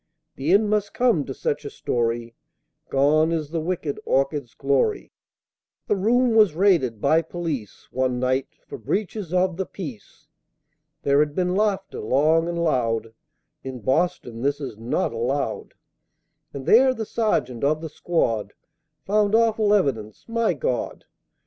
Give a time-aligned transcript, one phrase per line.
[0.35, 2.33] The end must come to such a story,
[2.89, 5.11] Gone is the wicked Orchids' glory;
[5.85, 10.25] The room was raided by police, One night, for breaches of the Peace
[11.03, 13.13] (There had been laughter, long and loud,
[13.63, 15.75] In Boston this is not allowed),
[16.51, 18.53] And there, the sergeant of the squad
[19.05, 21.05] Found awful evidence my God!